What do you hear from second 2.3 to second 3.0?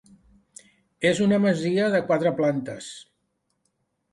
plantes.